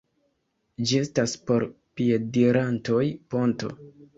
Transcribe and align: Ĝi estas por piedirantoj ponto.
Ĝi 0.91 0.97
estas 1.01 1.35
por 1.51 1.67
piedirantoj 2.01 3.03
ponto. 3.35 3.75